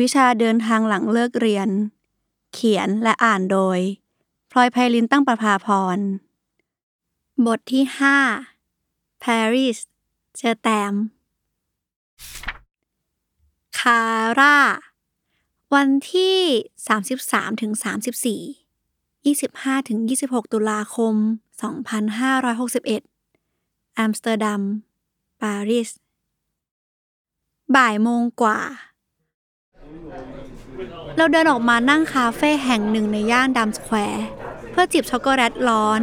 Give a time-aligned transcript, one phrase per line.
[0.00, 1.68] วิชาเดินทางหลังเลิกเรียน
[2.52, 3.78] เขียนและอ่านโดย
[4.50, 5.98] พลอยไพลินตั้งประภาพร
[7.46, 7.84] บทที่
[8.54, 9.78] 5 Paris
[10.36, 10.94] เจอแตม
[13.78, 14.02] คา
[14.38, 14.58] ร่า
[15.74, 16.38] วันที่
[16.98, 17.72] 33ถึง
[18.94, 21.14] 34 25ถึง26 ตุลาคม
[22.36, 24.62] 2561 อัมสเตอร์ดัม
[25.42, 25.90] ปารีส
[27.76, 28.60] บ่ายโมงกว่า
[31.16, 34.26] เราเดินออกมานั่งคาเฟ่แห่งหนึ่งในย่านดัมสแควร์
[34.70, 36.00] เพื่อจิบช็อกโกแลตร้อน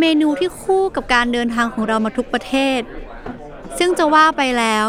[0.00, 2.80] เมนูที่คู่กับการเดินทางของเรามาทุกประเทศ
[3.78, 4.86] ซึ่งจะว่าไปแล้ว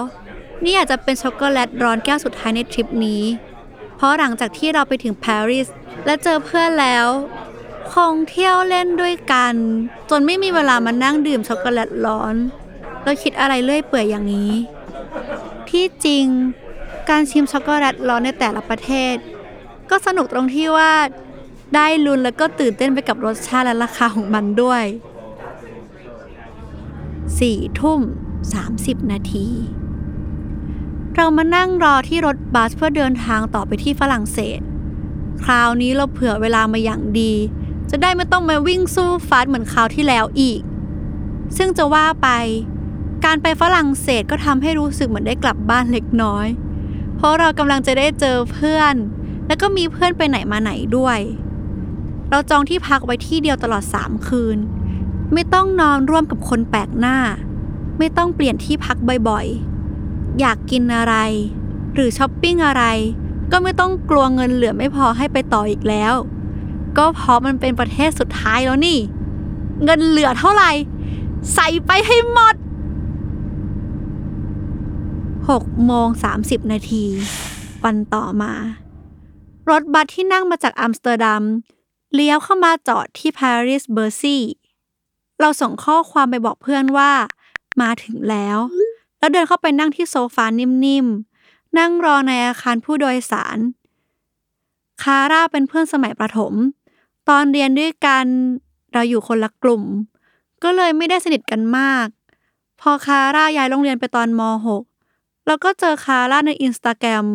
[0.66, 3.24] นี่อาจจะเป็นช็อกโกแลตร้อนแก้วสุดท้ายในทริปนี้
[3.96, 5.68] เพราะหลังจากที่เราไปถึงปารีส
[6.06, 7.08] และเจอเพื่อนแล้ว
[7.92, 9.54] คงเที่ยวเล่นด้วยกัน
[10.10, 12.36] จนไม่มีเวลามานั่งดื่มช็อกโกแลตร้อน
[13.04, 14.52] แล้วคิดอะไรเลื่อยเปื่อยอย่างนี้
[15.70, 16.26] ที่จริง
[17.10, 19.16] การชิมช็อกโกแลตร้อนในแต่ละประเทศ
[19.90, 20.92] ก็สนุกตรงที่ว่า
[21.76, 24.84] ได้ลุ้นแล้วก็ตื่นเต้นไปกับรสชาติและราคาของมันด้วย
[27.40, 28.00] สี่ทุ่ม
[28.54, 29.48] สามสิบนาที
[31.16, 34.60] เรามานั่งรอที่รถบัสเพื่อเดินทางต่อไปที่ฝรั่งเศส
[35.44, 37.34] คราวนี้เราเผื่อเวลามาอย่างดี
[37.90, 40.62] จะได้ไม่ต้องมาวิ่งสู้ฟาสเหมือนคราวที่แล้วอีก
[41.58, 42.30] ซึ่งจะว่าไป
[43.26, 46.48] การไปฝรั่งเศสก็ทำให้รู้สึกเหมือนได้กลับบ้านเล็กน้อย
[47.18, 48.96] เพราะเรากำลังจะได้เจอเพื่อน
[49.48, 51.20] แล้วก็มีเพื่อนไปไหนมาไหนด้วย
[52.30, 54.58] เราจองที่พักไว้ที่เดียวตลอด 3 คืน
[55.34, 57.18] ไม่ต้องนอนร่วมกับคนแปลกหน้า
[58.00, 58.98] ไม่ต้องเปลี่ยนที่พัก
[59.30, 61.16] บ่อยๆ อยากกินอะไร
[61.94, 62.84] หรือช้อปปิ้งอะไร
[63.52, 66.14] ก็ไม่ต้องกลัวเงินเหลือไม่พอให้ไปต่ออีกแล้ว
[66.98, 69.00] ก็เพราะมันเป็นประเทศสุดท้ายแล้วนี่
[69.84, 70.72] เงินเหลือเท่าไหร่
[71.54, 72.56] ใส่ไปให้หมด
[75.56, 76.08] 6โมง
[76.40, 77.06] 30 นาที
[77.84, 78.54] วันต่อมา
[79.70, 81.44] รถบัสที่นั่งมาจากอัมสเตอร์ดัม
[82.14, 84.44] เลี้ยวเข้ามาจอดที่ปารีสเบอร์ซี่
[85.40, 87.12] เราส่งข้อความไปบอกเพื่อนว่า
[87.82, 88.58] มาถึงแล้ว
[89.18, 93.58] แล้วเดินเข้าไปนั่งที่โซฟานิ่มๆ นั่งรอในอาคารผู้โดยสาร
[95.02, 96.54] คาร่าเป็นเพื่อนสมัยประถม
[97.30, 98.26] ตอนเรียนด้วยกัน
[98.94, 99.84] เราอยู่คนละกลุ่ม
[100.64, 102.08] ก็เลยไม่ได้สนิทกันมาก
[102.82, 104.84] พอคาร่าย้ายโรงเรียนไปตอนม .6
[105.48, 107.26] แล้วก็เจอคาร่าในอินสตาแกรม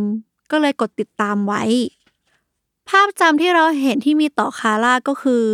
[0.51, 1.63] ก็เลยกดติดตามไว้
[2.89, 5.45] ภาพจำที่เราเห็นที่มีต่อคาร่าก็คือ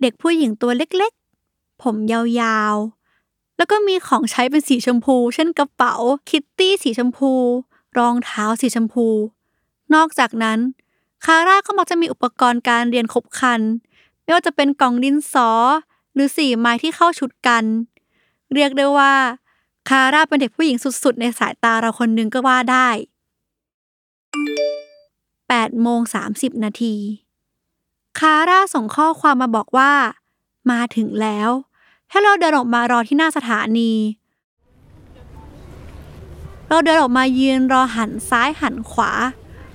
[0.00, 5.94] เด็กผู้หญิงตัวเล็กๆ ผมยาวๆ แล้วก็มีของใช้เป็นสีชมพู เช่นกระเป๋า
[6.28, 7.32] คิตตี้สีชมพู
[7.98, 9.06] รองเท้าสีชมพู
[9.94, 10.58] นอกจากนั้น
[11.24, 13.60] คาร่าก็มักจะมีอุปกรณ์การเรียนครบครัน
[14.22, 15.50] ไม่ว่าจะเป็นกล่องดินสอ
[16.14, 17.64] หรือสีไม้ที่เข้าชุดกัน
[18.54, 19.14] เรียกได้ว่า
[19.88, 22.88] คาร่าเป็นเด็กผู้หญิงสุดๆ ในสายตาเราคนหนึงก็ว่าได้
[25.16, 26.00] 8โมง
[26.32, 26.96] 30 นาที
[28.18, 29.92] คาร่าส่งข้อความมาบอกว่า
[30.70, 31.50] มาถึงแล้ว
[32.10, 33.92] ให้เราเดินออกมารอที่หน้าสถานี
[36.68, 39.12] เราเดินออกมายืนรอหันซ้ายหันขวา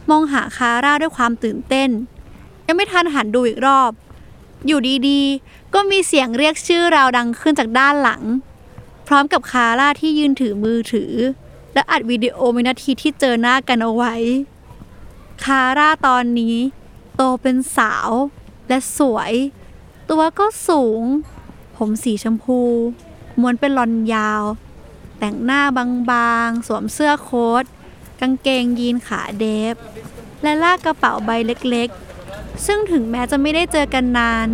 [0.09, 1.89] มองหาคาร่าด้วยความตื่นเต้น
[2.67, 3.91] ยังไม่ทันหันดูอีกรอบ
[4.67, 8.21] อยู่ดีๆ ก็มีเสียงเรียกชื่อเราดังขึ้นจากด้านหลัง
[9.13, 11.13] ร้อมกับคาร่าที่ยืนถือมือถือ
[11.73, 14.15] และอัดวิดีโอวินาทีที่เจอหน้ากันเอาไว้
[15.43, 16.57] คาร่าตอนนี้
[17.15, 18.09] โตเป็นสาว
[18.67, 19.33] และสวย
[20.09, 21.03] ตัวก็สูง
[21.77, 22.59] ผมสีชมพู
[23.39, 24.43] ม้วนเป็นลอนยาว
[25.19, 25.61] แต่งหน้า
[26.11, 27.63] บางๆ สวมเสื้อโค้ท
[28.19, 29.75] กางเกงยีนขาเดฟ
[30.41, 34.47] และลากกระเป๋าใบเล็กๆ ซึ่งถึงแม้จะไม่ได้เจอกันนาน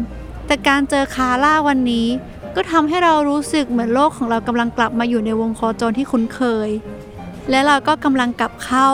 [0.45, 2.07] แต่การเจอคาร่าวันนี้
[2.61, 6.69] ก็ทำให้เรารู้สึกเหมือนโลกของเรากำลังกลับมาอยู่ในวงโคจรที่คุ้นเคย
[7.50, 8.89] และเราก็กำลังกลับเข้า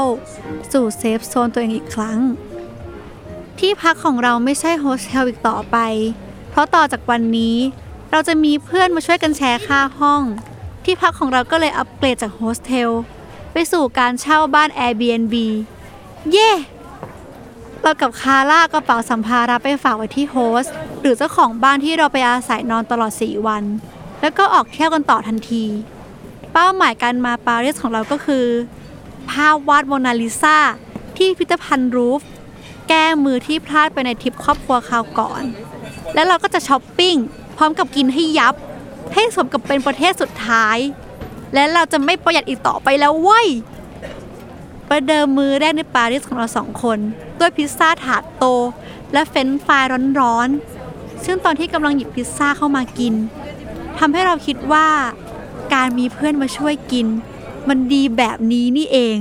[0.72, 2.20] สู่ safe zone ตัวเองอีกครั้ง
[3.60, 5.78] ที่พักของเราไม่ใช่โฮสเทลอีกต่อไป
[6.50, 7.58] เพราะต่อจากวันนี้
[8.12, 10.22] เราจะมีเพื่อนมาช่วยกันแชร์ค่าห้อง
[10.86, 12.90] ที่พักของเราก็เลยอัปเกรดจากโฮสเทล
[13.54, 15.36] ไปสู่การเช่าบ้าน Airbnb
[16.32, 16.52] เย่
[17.82, 23.64] เรากับคาร่ากระเป๋าสัมภาระไปฝากไว้ที่โฮสต์หรือเจ้าของบ้านที่เราไปอาศัยนอนตลอด 4 วัน
[24.22, 25.66] แล้วก็ออกเที่ยวกันต่อทันที
[26.54, 28.46] เป้าหมายการมาปารีสของเราก็คือ
[29.30, 30.58] ภาพวาดโมนาลิซา
[31.18, 32.22] ที่พิพิธภัณฑ์รูฟ
[32.90, 35.44] แก้มือที่พลาดไปในทริปครอบครัวคราวก่อน
[36.14, 37.16] แล้วเราก็จะช้อปปิ้ง
[37.58, 38.56] พร้อมกับกินให้ยับ
[39.14, 40.78] ให้สมกับเป็นประเทศสุดท้าย
[41.54, 43.48] และเราจะไม่ประหยัดอีกต่อไปแล้วเว้ย
[44.90, 47.00] ประเดิมมือแรกในปารีสของเราสองคน
[47.40, 48.46] ด้วยพิซซ่าถาดโต
[49.14, 49.84] และเฟรนช์ฟราย
[50.22, 53.14] ร้อนๆ ซึ่งตอนที่กำลังหยิบพิซซ่าเข้ามากิน
[54.00, 54.88] ทำให้เราคิดว่า
[55.74, 57.08] การมีเพื่อนมาช่วยกิน
[57.68, 59.18] มันดีแบบนี้นี่เอง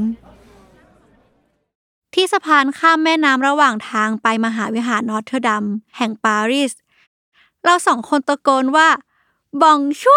[2.14, 5.64] ที่สะพานข้ามแม่น้ำระหว่างทางไปมหาวิหารนอตเทอร์ดัม
[5.96, 6.72] แห่งปารีส
[7.64, 8.88] เราสองคนตะโกนว่า
[9.62, 10.16] บองชู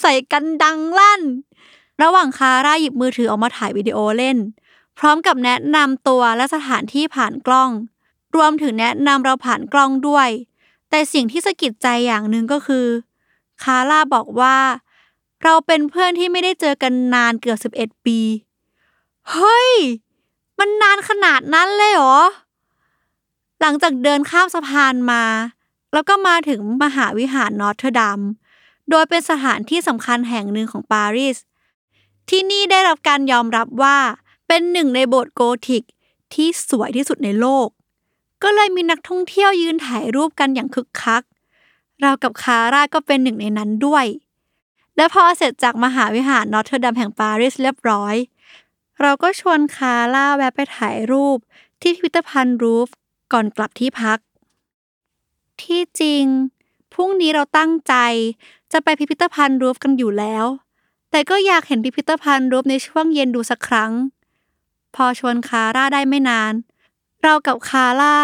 [0.00, 1.22] ใส่กันดังลั่น
[2.02, 4.36] ระหว่างคาร่าหยิบมือถือออกมาถ่ายวิดีโอเล่น
[4.98, 7.70] พร้อมกับแนะนำตัวและสถานที่ผ่านกล้อง
[8.36, 10.28] รวมถึงแนะนำเราผ่านกล้องด้วย
[10.90, 12.86] แต่สิ่งที่สะกิดใจอย่างหนึ่งก็คือ
[13.62, 14.56] คาร่าบอกว่า
[15.42, 18.18] เราเป็นเพื่อนที่ไม่ได้เจอกันนานเกือบ11ปี
[19.32, 19.72] เฮ้ย
[20.58, 22.16] มันนานขนาดนั้นเลยเหรอ
[23.60, 25.24] หลังจากเดินข้ามสะพานมา
[25.92, 28.20] แล้วก็มาถึงมหาวิหารนอตเทอร์ดัม
[28.90, 31.36] โดยเป็นสถานที่สำคัญแห่งหนึ่งของปารีส
[32.28, 33.98] ที่นี่ได้รับการยอมรับว่า
[34.54, 35.84] เป็นหนึ่งในโบสถ์โกธิก
[36.34, 37.68] ที่สวยที่สุดในโลก
[38.42, 41.22] ก็เลยมีนักท่องเที่ยวยืนถ่ายรูปกันอย่างคึกคัก
[42.00, 44.06] เรากับคาร่าก็เป็นหนึ่งในนั้นด้วย
[44.96, 48.14] และพอเสร็จจากมหาวิหารนอตเทอร์ดัมแห่งปารีสเรียบร้อย
[49.00, 51.38] เราก็ชวนคาร่าแวะไปถ่ายรูป
[51.80, 52.88] ที่พิพิธภัณฑ์รูฟ
[53.32, 54.18] ก่อนกลับที่พัก
[55.62, 56.24] ที่จริง
[56.92, 57.94] พรุ่งนี้เราตั้งใจ
[58.72, 60.44] จะไปพิพิธภัณฑ์รูฟกันอยู่แล้ว
[61.10, 63.92] แต่ก็อยากเห็นพิพิธภัณฑ์รูฟในช่วงเย็นดูสักครั้ง
[64.94, 66.52] พอชวนคาร่าได้ไม่นาน
[67.22, 68.16] เรากับคาร่า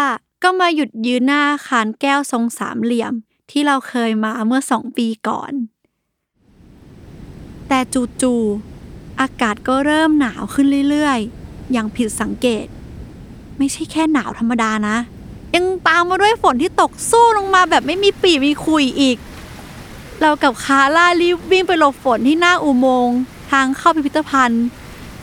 [0.43, 3.13] ก็มาหยุดยืนหน้าอาคารแก้วทรงสามเหลี่ยม
[3.51, 5.51] ที่เราเคยมาเมื่อสองปีก่อน
[7.67, 7.79] แต่
[8.21, 12.65] จู่ๆอากาศก็เริ่มหนาวขึ้นเรื่อยๆ อย่างผิดสังเกต
[13.57, 14.97] ไม่ใช่แค่หนาวธรรมดานะ
[15.55, 19.17] ยังตามมาด้วยฝนที่ตกสู้ลงมาแบบไม่มีปีมีคุยอีก
[20.21, 23.17] เรากับคาร่ารีบวิ่งไปหลบฝนที่หน้าอุโมงค์
[23.51, 24.65] ทางเข้าพิพิธภัณฑ์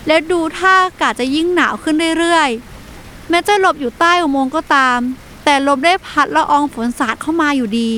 [0.07, 4.99] และดูท่าอากาศจะยิ่งหนาวขึ้นเรื่อยๆ แม้จะหลบอยู่ใต้อุโมงค์ก็ตาม
[5.45, 7.91] แต่ลมได้พัดละอองฝนสาดเข้ามาอยู่ดี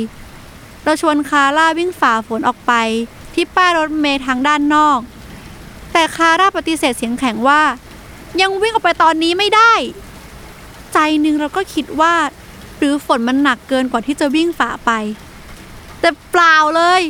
[0.83, 2.73] เราชวนคาร่าวิ่งฝ่าฝนออกไป
[3.35, 5.01] ที่ป้ายรถเมล์ทางด้านนอก
[5.93, 7.63] แต่คาร่าปฏิเสธเสียงแข็งว่า
[8.41, 9.73] ยังวิ่งออกไปตอนนี้ไม่ได้
[10.93, 12.15] ใจหนึ่งเราก็คิดว่า
[12.77, 14.91] หรือฝนมันหนักเกินกว่าที่จะวิ่งฝ่าไป
[16.01, 17.01] แต่เปล่าเลย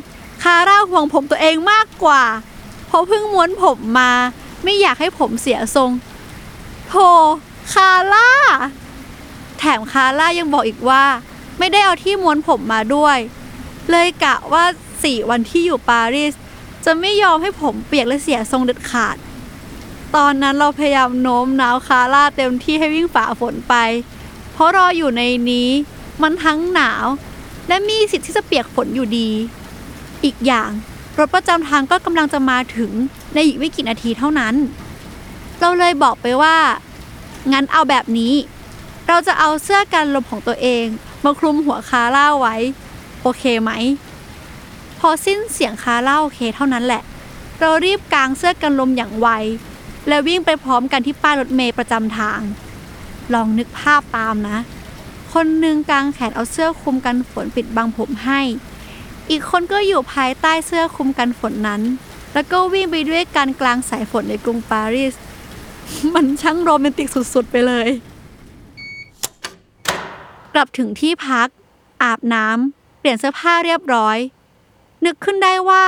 [0.43, 2.23] คาร่าห่วงผมตัวเองมากกว่า
[2.87, 4.13] เพราะเพิ่งม้วนผมมา
[4.65, 5.91] ไม่อยากให้ผมเสียทรง
[6.89, 7.09] โธ่
[7.73, 8.31] คาร่า
[9.59, 11.05] แถมคาร่ายังบอกอีกว่า
[11.59, 13.19] ไม่ได้เอาที่ม้วนผมมาด้วย
[13.91, 14.65] เลยกะว่า
[15.05, 16.33] สี่วันที่อยู่ปารีส
[16.85, 19.17] จะไม่ยอมให้ผมเปียกและเสียทรงเด็ดขาด
[20.17, 23.75] ตอนนั้นเราพยายามโน้มน้าวคาร่าเต็มที่ให้วิ่งฝ่าฝนไป
[24.53, 25.69] เพราะรออยู่ในนี้
[26.23, 27.07] มันทั้งหนาว
[27.69, 29.31] และมีสิทธิ์ที่จะเปียกฝนอยู่ดี
[30.25, 30.71] อีกอย่าง
[31.19, 32.93] รถประจำทางก็กำลังจะมาถึง
[33.35, 34.55] ในอีกไม่กี่นาทีเท่านั้น
[35.61, 36.57] เราเลยบอกไปว่า
[37.53, 38.35] งั้นเอาแบบนี้
[39.09, 40.85] เราจะเอาเสื้อกันลมของตัวเอง
[41.25, 42.57] มาคลุมหัวคาร่าไว้
[43.23, 43.71] โอเคไหม
[44.99, 47.03] พอสิ้นเสียงคาร่าโอเคเท่านั้นแหละ
[47.61, 49.29] เรารีบกางเสื้อกันลมอย่างไว
[50.09, 52.41] และวิ่งไปพร้อมกันที่ป้ายรถเมย์ประจำทาง
[53.35, 54.59] ลองนึกภาพตามนะ
[55.33, 58.41] คนหนึ่งกางแขนเอาเสื้อคลุมกันฝนปิดบังผมให้
[59.31, 61.83] อีกคนก็อยู่ภายใต้เสื้อคลุมกันฝนนั้น
[62.35, 65.15] แล้วก็วิ่งไปด้วยกันกลางสายฝนในกรุงปารีส
[66.15, 67.89] มันช่างโรแมนติกสุดๆไปเลย
[70.55, 71.49] กลับถึงที่พัก
[72.03, 74.19] อาบน้ำเปลี่ยนเสื้อผ้าเรียบร้อย
[75.05, 75.85] นึกขึ้นได้ว่า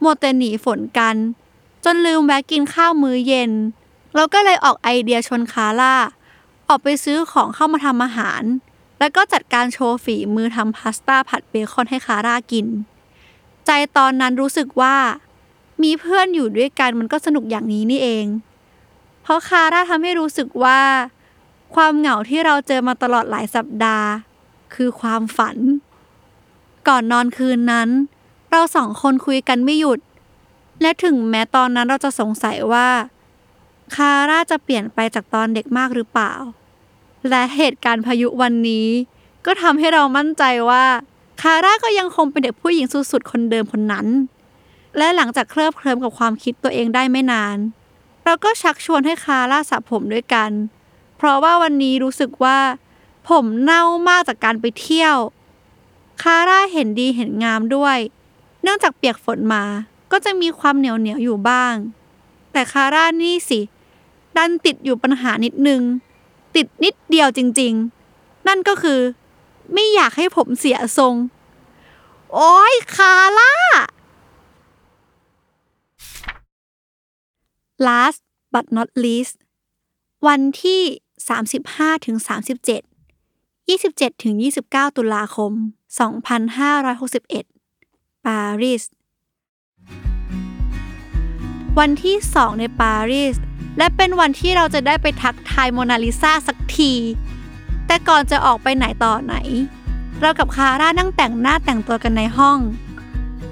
[0.00, 1.16] โมวแต่หนีฝนกัน
[1.84, 3.50] จนลืมแวะกินข้าวมื้อเย็น
[4.14, 5.94] เราก็เลยออกไอเดียชนคาร่า
[6.68, 8.42] ออกไปซื้อของเข้ามาทำอาหาร
[8.98, 12.66] แล้วก็จัดการโชว์ฝีมือทำพาสต้าผัดเบคอนให้คาร่ากิน
[13.66, 14.96] ใจตอนนั้นรู้สึกว่า
[15.82, 18.26] มีเพื่อนอยู่ด้วยกันมันก็สนุกอย่างนี้นี่เอง
[19.22, 20.80] เพราะคาร่าทำให้รู้สึกว่า
[21.74, 24.08] ความเหงาที่เราเจอมาตลอดหลายสัปดาห์
[24.74, 25.56] คือความฝัน
[26.88, 27.88] ก่อนนอนคืนนั้น
[28.50, 30.00] เราสองคนคุยกันไม่หยุด
[30.82, 32.88] และถึงแม้ตอนนั้นเราจะสงสัยว่า
[33.94, 36.32] คาร่าจะเปลี่ยนไปจากตอนเด็กมากหรือเปล่า
[37.30, 38.88] และเหตุการณ์พายุวันนี้
[39.46, 40.84] ก็ทำให้เรามั่นใจว่า
[41.40, 44.06] คาร่าก็ยังคงเป็นเด็กผู้หญิงสุดๆคนเดิมคนนั้น
[44.98, 47.56] และหลังจากเคลิบเคลิ้มกับความคิดตัวเองได้ไม่นาน
[48.24, 50.50] เราก็ชักชวนให้คาร่าสระผมด้วยกัน
[51.16, 52.58] เพราะว่าวันนี้รู้สึกว่า
[53.28, 55.16] ผมเน่ามากจากการไปเที่ยว
[56.22, 57.98] คาร่าเห็นดีเห็นงามด้วย
[58.62, 59.64] เนื่องจากเปียกฝนมา
[60.12, 61.74] ก็จะมีความเหนียวเหนียวอยู่บ้าง
[62.52, 63.60] แต่คาร่านี่สิ
[64.36, 65.80] ดันติดอยู่ปัญหานิดนึง
[66.56, 67.74] ติดนิด เดียวจริง
[68.10, 69.00] ๆ นั่นก็คือ
[69.72, 71.14] ไม่อยากให้ผมเสียทรง
[72.34, 73.54] โอ้ยคาร่า
[77.86, 78.20] last
[78.54, 79.36] but not least
[80.26, 80.82] วันที่
[81.44, 82.16] 35ถึง
[83.18, 84.34] 37 27ถึง
[84.66, 85.52] 29 ตุลาคม
[86.88, 88.82] 2561 ปารีส
[91.78, 93.36] วันที่ 2 ในปารีส
[93.78, 96.92] และเป็นวันที่เราจะได้ไปทักทายโมนาลิซาสักที
[97.86, 99.34] แต่ก่อนจะออกไปไหนต่อไหน
[100.20, 102.58] เรากับคาร่านั่งแต่งหน้าแต่งตัวกันในห้อง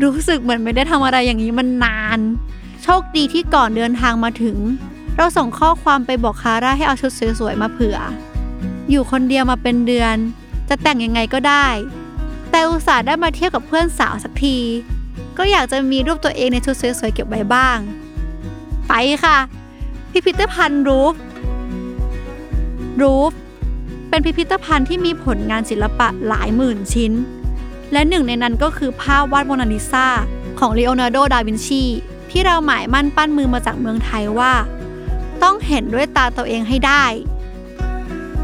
[0.03, 2.19] รู้สึกเหมือนไม่ได้ทำอะไรอย่างนี้มันนาน
[2.83, 4.57] โชคดีที่ก่อนเดินทางมาถึง
[5.17, 7.99] เราส่งข้อความไปบอกคาร่าให้เอาชุดสวยๆมาเผื่อ
[8.91, 10.17] อยู่คนเดียวมาเป็นเดือน
[10.69, 11.67] จะแต่งยังไงก็ได้
[12.51, 14.59] แต่อุตส่าห์ได้มาเที่ยวกับเพื่อนสาวสักที
[15.39, 17.79] ก็อยากจะมีรูปตัวเองในชุดสวยๆเก็บไว้บ้าง
[18.89, 18.93] ไป
[19.25, 19.39] ค่ะ
[20.19, 21.15] พิพิธภัณฑ์รูฟ
[23.01, 23.33] รูฟ
[24.09, 27.13] เป็นพิพิธภัณฑ์ที่มีผลงานศิลปะหลายหมื่นชิ้น
[27.93, 30.07] และหนึ่งในนั้นก็คือภาพวาดโมนาลิซา
[30.59, 31.83] ของลีโอนาร์โด ดาวินชี
[32.31, 34.53] ที่เราหมายมั่นปั้นมือมาจากเมืองไทยว่า
[35.43, 37.05] ต้องเห็นด้วยตาตัวเองให้ได้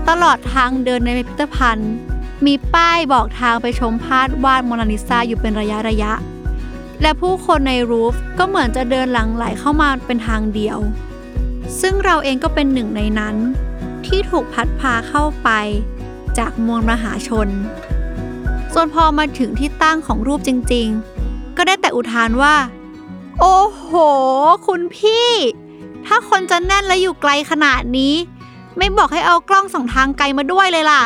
[0.09, 1.93] ตลอดทางเดินในพิพิธภัณฑ์
[2.47, 6.12] มีป้ายบอกทางไปชมภาพวาดโมนาลิซาอยู่เป็นระยะระยะ
[7.02, 10.81] และผู้คนในรูฟก็เหมือนจะเดินหลังไหลเข้ามาเป็นทางเดียว
[11.81, 13.37] ซึ่งเราเองก็เป็นหนึ่งในนั้น
[14.07, 15.50] ที่ถูกพัดพาเข้าไป
[16.38, 17.49] จากมวลมหาชน
[18.73, 22.55] ส่วนพอมาถึงที่ตั้งของรูปจริงๆ ก็ได้แต่อุทานว่า
[23.41, 23.91] โอ้โห
[24.67, 25.31] คุณพี่
[26.07, 28.14] ถ้าคนจะแน่นและอยู่ไกลขนาดนี้
[28.76, 31.02] ไม่บอกให้เอากล้องส่องทางไกลมาด้วยเลยล่ะ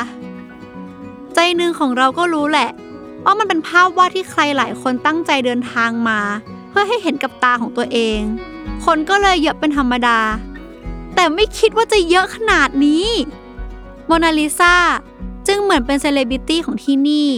[1.35, 2.71] ใจหนึ่งของเราก็รู้แหละ
[3.25, 6.21] ว่ามันเป็นภาพวาดที่ใครหลายคนตั้งใจเดินทางมา
[6.71, 8.21] เพื่อให้เห็นกับตาของตัวเอง
[8.85, 10.19] คนก็เลยเยอะเป็นธรรมดา
[11.17, 13.07] แต่ไม่คิดว่าจะเยอะขนาดนี้
[14.07, 14.75] โมนาลิซา
[15.47, 17.29] จึงเหมือนเป็นเซเลบริตี้ของที่นี่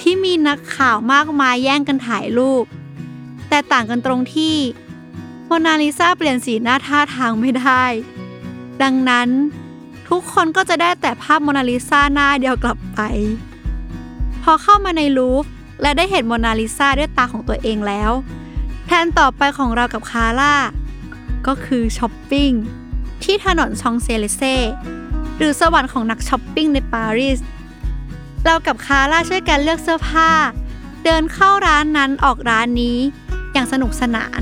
[0.00, 2.64] ที่มีนักข่าวมากมายแย่งกันถ่ายรูป
[3.48, 4.56] แต่ต่างกันตรงที่
[5.46, 7.84] โมนาลิซาเปลี่ยนสีหน้าท่าทางไม่ได้
[8.82, 9.28] ดังนั้น
[10.08, 13.00] ทุกคนก็จะได้แต่ภาพโมนาลิซาหน้าเดียวกลับไป
[14.42, 15.44] พอเข้ามาในลูฟร์
[15.82, 18.10] และได้เห็นโมนาลิซาด้วยตาของตัวเองแล้ว
[18.84, 20.54] แผนต่อไปของเรากับคาร่า
[21.46, 22.52] ก็คือช้อปปิ้ง
[23.24, 24.42] ที่ถนนชองเซลิเซ่
[25.36, 27.38] หรือสวรรค์ของนักช้อปปิ้งในปารีส
[28.44, 30.30] เรากับคาร่าช่วยกันเลือกเสื้อผ้า
[31.04, 32.98] เดินเข้าร้านนั้นออกร้านนี้
[33.52, 34.40] อย่างสนุกสนาน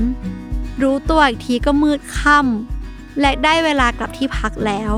[0.81, 4.91] รู้ตัวอีกทีก็มืดค่ำและได้เวลากลับที่พักแล้ว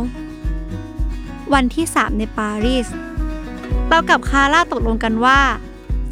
[1.53, 2.88] วันที่3ในปารีส
[3.88, 5.39] เรากับคาร่าตกลงกันว่า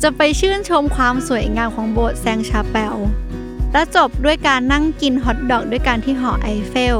[0.01, 2.97] จะไปชื่นชมความสวยงามของโบสถ์แซงชาเปล
[3.71, 6.97] และจบด้วยการนั่งกินฮอทดอกด้วยกันที่หอไอเฟล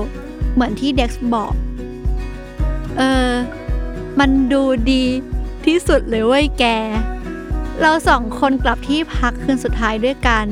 [0.54, 1.54] เหมือนที่เด็กบอก
[2.98, 3.32] เออ
[4.20, 5.04] มันดูดี
[5.66, 6.66] ที่สุดเลยเว้ยแก
[7.82, 10.46] เราสองคนกลับที่พักคืนสุดท้ายด้วยกัน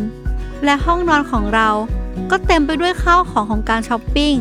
[0.65, 1.69] และห้องนอนของเรา
[2.31, 4.35] ก็เต็มไปด้วยข้าวของของการช้อปปิ้ง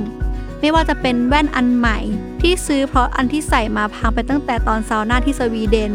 [0.61, 1.99] ไม่ว่าจะเป็นแว่นอันใหม่
[2.41, 5.93] ที่ซื้อเพราะอันที่ใส่มาพังไปตั้งแต่ตอนซาวน่าที่สวีเดน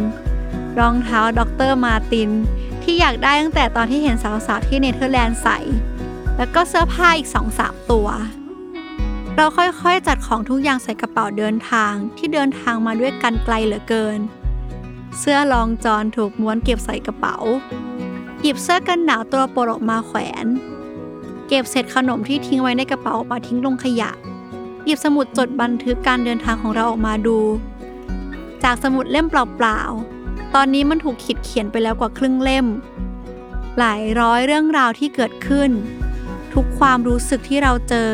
[0.79, 1.71] รองเท้า Dr.
[1.83, 2.29] Martens
[2.83, 5.59] ที่อยากได้ตั้งแต่ตอนที่เห็นสาวๆที่เนเธอร์แลนด์ใส่
[6.37, 8.07] แล้วก็เสื้อผ้าอีกสองสามตัว
[9.38, 14.19] เราค่อยๆจัดของทุกอย่างใส่กระเป๋าเดินทางที่เดินทางมาด้วยกันไกลเหลือเกิน
[15.19, 17.38] เสื้อลองจอนถูกม้วนเก็บใส่กระเป๋า
[18.41, 20.45] หยิบเสื้อกันหนาวตัวโปรดออกมาแขวน
[21.47, 24.09] เก็บเศษขนมที่ทิ้งไว้ในกระเป๋ามาทิ้งลงขยะ
[24.85, 27.38] หยิบสมุดจดบันทึกการเดินทางของเราออกมาดู
[28.63, 32.65] จากสมุดเล่มเปล่าๆ ตอนนี้มันถูกขีดเขียนไปแล้วกว่าครึ่งเล่ม
[33.79, 35.69] หลายร้อยเรื่องราวที่เกิดขึ้น
[36.53, 38.09] ทุกความรู้สึกที่เราเจอ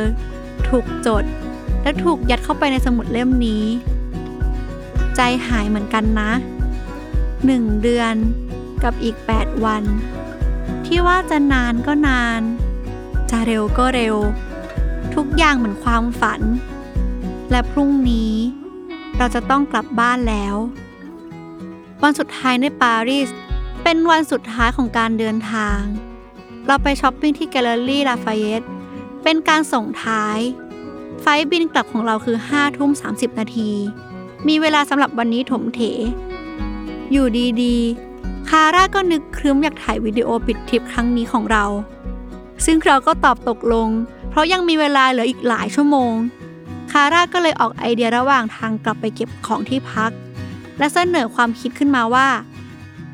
[0.70, 1.24] ถูกจด
[1.82, 3.64] และถูกยัดเข้าไปในสมุดเล่มนี้
[5.16, 6.32] ใจหายเหมือนกันนะ
[7.46, 8.16] หนึ่งเดือน
[8.84, 9.84] กับอีก 8 วัน
[10.86, 12.42] ที่ว่าจะนานก็นาน
[13.30, 14.16] จะเร็วก็เร็ว
[15.16, 16.42] ทุกอย่างเหมือนความฝัน
[17.52, 18.34] และพรุ่งนี้
[19.18, 20.56] เราจะต้องกลับบ้านแล้ว
[22.04, 23.30] วันสุดท้ายในปารีส
[23.84, 25.80] เป็นวันสุดท้ายของการเดินทาง
[26.68, 28.62] เราไปช้อปปิ้งที่แกลเลอรี่ลาฟาเยต
[29.30, 30.40] เป็นการส่งท้าย
[31.22, 33.72] ไฟลต์บินกลับของเราคือ5ทุ่ม30 นาที
[34.48, 35.82] มีเวลาสำหรับวันนี้ถมเถ
[37.12, 37.26] อยู่
[37.62, 41.66] ดีๆ คาร่าก็นึกครึ้มอยากถ่ายวิดีโอปิดทริปครั้งนี้ของเรา
[42.66, 43.90] ซึ่งเราก็ตอบตกลง
[44.30, 46.14] เพราะยังมีเวลาเหลืออีกหลายชั่วโมง
[46.92, 50.12] คาร่าก็เลยออกไอเดียระหว่างทางกลับไปเก็บของที่พัก
[50.78, 52.28] และเสนอความคิดขึ้นมาว่า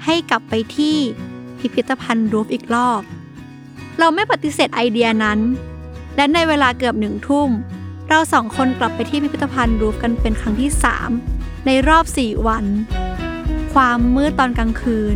[0.05, 0.98] ให้กลับไปที่
[1.60, 3.01] พิพิธภัณฑ์รูฟอีกรอบ
[4.00, 5.41] เราไม่ปฏิเสธไอเดียนั้น
[6.15, 7.50] และในเวลาเกือบหนึ่งทุ่ม
[8.08, 11.10] เราสองคนกลับไปที่พิพิธภัณฑ์รูฟกันเป็นครั้งที่สาม
[11.65, 12.65] ในรอบสี่วัน
[13.74, 15.15] ความมืดตอนกลางคืน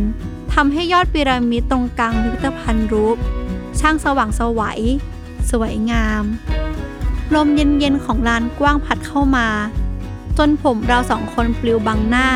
[0.54, 3.16] ทำให้ยอดพีระมิดตรงกลางพิพิธภัณฑ์รูฟ
[3.80, 4.80] ช่างสว่างสวัย
[5.50, 6.24] สวยงาม
[7.34, 9.48] ลมเย็นๆของลานกว้างพัดเข้ามา
[10.38, 12.28] จนผมเราสองคนปลิวบังหน้า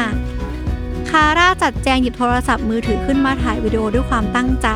[1.09, 4.69] คาร่าจัดแจงหยิบโทรศัพท์มือถือขึ้นมาถ่ายวิดีโอด้วยความตั้งใจ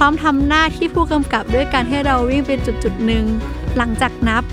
[0.00, 3.24] ร้อมทำหน้าที่ผู้กำกับด้วยการให้เราวิ่งเป็นจุดๆหนึ่ง
[3.76, 4.44] หลังจากนับ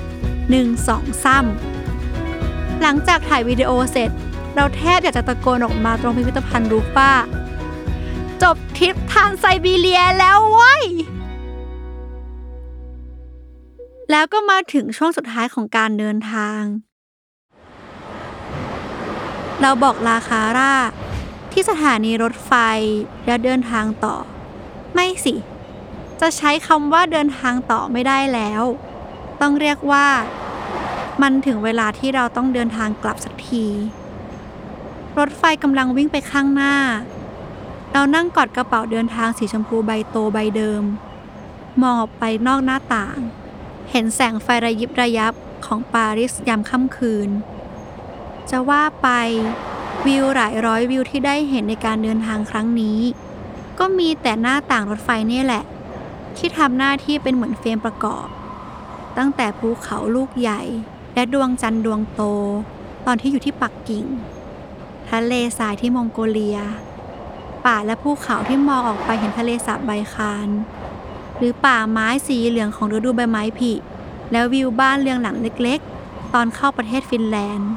[0.51, 4.09] 1 2 3 หลังจากถ่ายวิดีโอเสร็จ
[4.55, 7.11] เราแทบอยากจะตะโกนออกมาตรงพิพิธภัณฑ์รูป้า
[8.41, 10.83] จบทริปทางไซบีเรียแล้วเว้ย
[14.11, 16.61] แล้วก็มาถึงช่วงสุดท้ายของการเดินทาง
[19.61, 20.73] เราบอกลาคาร่า
[21.51, 22.51] ที่สถานีรถไฟ
[23.25, 24.15] แล้วเดินทางต่อ
[24.93, 25.35] ไม่สิ
[26.21, 28.63] จะใช้คำว่าเดินทางต่อไม่ได้แล้ว
[29.41, 30.07] ต้องเรียกว่า
[31.21, 33.65] มันถึงเวลาที่เราต้องเดินทางกลับสักที
[35.17, 36.75] รถไฟกำลังวิ่งไปข้างหน้า
[37.91, 40.83] เรานั่งกอดกระเป๋าเดินทางสีชมพูใบโตใบเดิม
[41.81, 43.17] มองออกไปนอกหน้าต่าง
[43.91, 45.33] เห็นแสงไฟระยิบระยับ
[45.65, 47.29] ของปารีสยามค่ำคืน
[48.49, 49.07] จะว่าไป
[50.05, 52.99] วิวหลายร้อยวิวที่ได้เห็นในการเดินทางครั้งนี้
[53.79, 55.63] ก็มีแต่หน้าต่างรถไฟนี่แหละ
[56.37, 58.27] ที่ทำหน้าที่เป็นเหมือนเฟรมประกอบ
[59.17, 60.61] ตั้งแต่ภูเขาลูกใหญ่
[61.13, 62.21] และดวงจันทร์ดวงโต
[63.05, 64.05] ตอนที่อยู่ที่ปักกิ่ง
[65.09, 66.59] ทะเลทรายที่มองโกเลีย
[67.65, 70.49] ป่าและภูเขาที่มองออกไปเห็นทะเลสาบไบคาน
[71.37, 73.71] หรือป่าไม้สีเหลืองของฤดูใบไม้ผลิ
[74.31, 77.71] แล้ววิวบ้านเรียงหลังเล็กๆ ตอนเข้าประเทศฟินแลนด์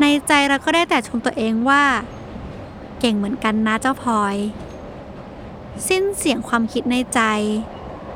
[0.00, 1.82] ในใจเราก็ได้แต่ชมตัวเองว่า
[3.00, 4.36] เก่งเหมือนกันนะเจ้าพลอย
[5.88, 7.20] สิ้นเสียงความคิดในใจ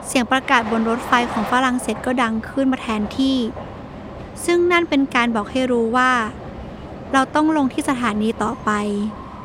[0.07, 3.39] เสียงประกาศบนรถไฟของฝรั่งเศสก็ดังขึ้นมาแทนที่
[4.45, 6.13] ซึ่งนั่นเป็นการบอกให้รู้ว่า
[7.13, 8.71] เราต้องลงที่สถานีต่อไป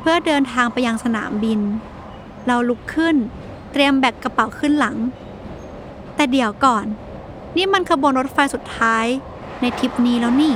[0.00, 1.60] เพื่อเดินทางไปยังสนามบิน
[2.46, 3.16] เราลุกขึ้น
[3.72, 4.96] เตรียมแบกกระเป๋าขึ้นหลัง
[6.14, 6.86] แต่เดี๋ยวก่อน
[7.56, 9.06] นี่มันขบวนรถไฟสุดท้าย
[9.60, 10.54] ในทริปนี้แล้วนี่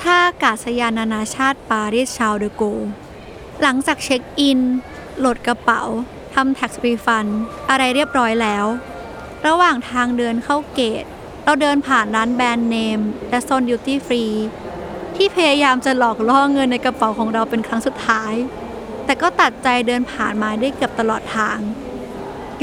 [0.00, 2.62] ท่าอากาศยานนานาชาติปารีสชาลเดโก
[3.62, 4.60] หลังจากเช็คอิน
[5.18, 5.82] โหลดกระเป๋า
[6.34, 7.26] ทำแท็กซ์รีฟัน
[7.70, 8.66] อะไรเรียบร้อยแล้ว
[9.46, 11.04] ระหว่างทางเดินเข้าเกต
[11.44, 13.00] เราเดินผ่านร้านแบรนด์เนม
[13.30, 14.24] และโซนดิวตี้ฟรี
[15.16, 18.34] ที่พยายามจะหลอกล่อเงินในกระเป๋าของเราเป็นครั้งสุดท้าย
[19.04, 21.58] แต่ก็ตัดใจเดินผ่านมาได้เกือบตลอดทาง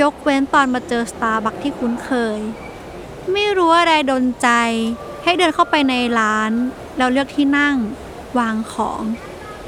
[0.01, 2.39] ยกเว้นตอนมาเจอสตาร์บัคที่คุ้นเคย
[3.31, 4.49] ไม่รู้อะไรดนใจ
[5.23, 6.51] ให้เดินเข้าไปในร้าน
[6.97, 7.75] แล้วเลือกที่นั่ง
[8.39, 9.01] วางของ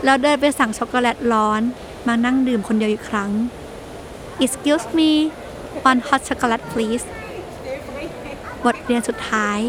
[0.03, 1.61] แล้วเดินไปสั่งช็อกโกแลตร้อน
[2.07, 3.31] มานั่งดื่มคนเดียวอีกครั้ง
[4.43, 5.11] Excuse me
[5.89, 7.05] one hot chocolate please
[8.65, 9.59] บทเรียนสุดท้าย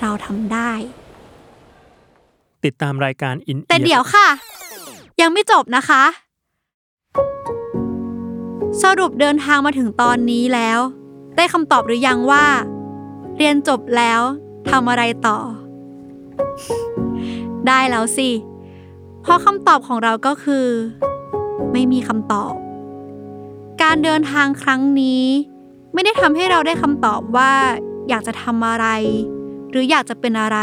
[0.00, 0.72] เราทำได้
[2.64, 4.28] ติดตามรายการอินแต่เดี๋ยวค่ะ
[5.20, 6.04] ยังไม่จบนะคะ
[8.82, 10.80] สรุปเดินทางมาถึงตอนนี้แล้ว
[11.36, 12.46] ได้คำตอบหรือยังว่า
[13.36, 14.20] เรียนจบแล้ว
[14.70, 15.38] ทำอะไรต่อ
[17.66, 18.30] ได้แล้วสิ
[19.22, 20.66] เพราะคำตอบของเราก็คือ
[21.76, 22.54] ไม่มีคำตอบ
[23.82, 25.24] การเดินทางครั้งนี้
[25.94, 27.52] ไม่ได้ทำให้เราได้คำตอบว่า
[28.08, 28.86] อยากจะทำอะไร
[29.70, 30.58] หรืออยากจะเป็นอะไร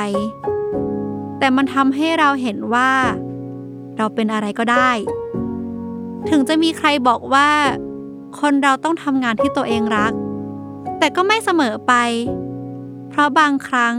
[1.39, 2.91] แต่มันทำให้เราเห็นว่า
[3.97, 4.91] เราเป็นอะไรก็ได้
[6.29, 7.49] ถึงจะมีใครบอกว่า
[8.39, 10.13] คนเราต้องทำงานที่ตัวเองรัก
[10.99, 11.93] แต่ก็ไม่เสมอไป
[13.09, 13.95] เพราะบางครั้ง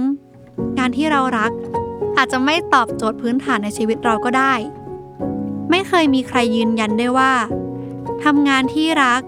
[0.78, 1.52] งานที่เรารัก
[2.16, 4.54] อาจจะไม่ตอบโจทย์พื้นฐานในชีวิตเราก็ได้
[5.70, 7.32] ไม่เคยมีใครยืนยันได้ว่า
[8.24, 9.22] ทำงานที่รัก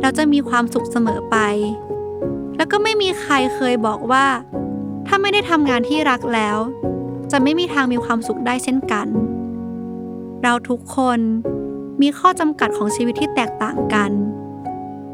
[0.00, 1.36] เราจะมีความสุขเสมอไป
[2.56, 4.26] แล้วก็ไม่มีใครเคยบอกว่า
[5.06, 6.56] ถ้าไม่ได้ทำงานที่รักแล้ว
[7.30, 9.06] จะไม่มีทางมีความสุขได้เช่นกัน
[10.42, 11.20] เราทุกคน
[12.02, 14.10] มีข้อจำกัดของชีวิตที่แตกต่างกัน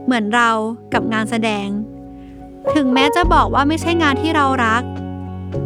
[0.04, 0.50] เหมือนเรา
[0.92, 1.68] กับงานแสดง
[2.74, 4.82] ถึงแม้จะบอกว่าไม่ใช่งานที่เรารัก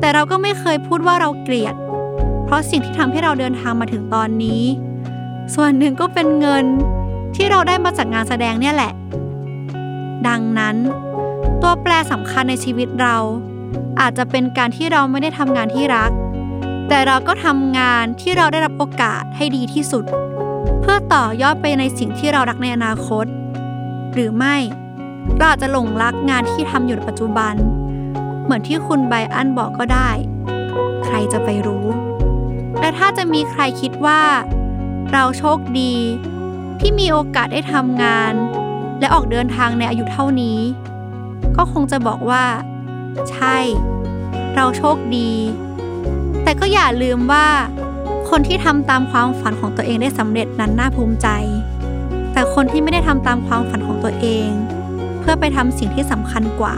[0.00, 1.74] แต่เราก็ไม่เคยพูดว่าเราเกลียด
[2.52, 4.62] ราะสิ่งที่ทำให้เราเดินทางมาถึงตอนนี้
[5.54, 6.64] ส่วนหนึ่งก็เป็นเงิน
[7.36, 8.92] ที่เราได้มาจากงานแสดงเนี่ยแหละ
[10.28, 10.76] ดังนั้น
[11.62, 13.16] ตัวแปรสำคัญในชีวิตเรา
[14.00, 16.10] อาจจะเป็นการที่เราไม่ได้ทำงานที่รัก
[16.88, 20.04] แต่เราก็ทำงานที่เราได้รับโอกาสให้ดีที่สุด
[20.80, 23.26] เพื่อต่อยอดไปในสิ่งที่เรารักในอนาคต
[24.14, 24.56] หรือไม่
[25.36, 27.54] เราอาจจะหลงรักงานที่ทำอยู่ในปัจจุบัน
[28.42, 30.10] เหมือนที่คุณไบอันบอกก็ได้
[31.04, 31.86] ใครจะไปรู้
[32.82, 34.22] และถ้าจะมีใครคิดว่า
[35.12, 35.94] เราโชคดี
[36.80, 38.32] ที่มีโอกาสได้ทำงาน
[39.00, 40.58] และออกเดินทางในอายุเท่านี้
[41.56, 42.44] ก็คงจะบอกว่า
[43.30, 43.56] ใช่
[44.54, 45.30] เราโชคดี
[46.42, 47.46] แต่ก็อย่าลืมว่า
[48.30, 51.28] คนที่ทำตามความฝันของตัวเองได้สำเร็จนั้นน่าภูมิใจ
[52.32, 54.48] แต่คนที่ไม่ได้ทำตามความฝันของตัวเอง
[55.20, 56.76] เพื่อไปทำสิ่งที่สำคัญกว่า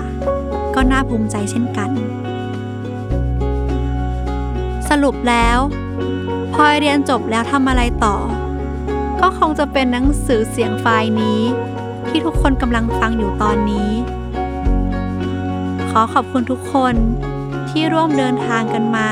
[0.75, 1.91] ก็น่าภูมิใจเช่นกัน
[4.89, 5.59] สรุปแล้ว
[6.55, 8.17] พอยเรียนจบแล้วทำอะไรต่อ
[9.21, 11.41] ก็คงจะเป็นหนังสือเสียงไฟล์นี้
[12.09, 13.91] ที่ทุกคนกำลังฟังอยู่ตอนนี้
[15.91, 16.95] ขอขอบคุณทุกคน
[17.71, 19.11] ที่ร่วมเดินทางกันมา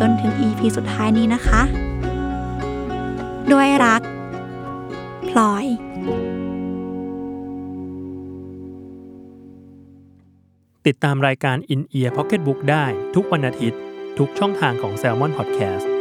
[0.00, 1.62] จนถึง EP สุดท้ายนี้นะคะ
[3.52, 4.02] ด้วยรัก
[5.28, 5.66] พลอย
[10.86, 13.80] ติดตามรายการ In Ear Pocket Book ได้ทุกวันอาทิตย์
[14.18, 15.91] ทุกช่องทางของ s ซ l m o n Podcast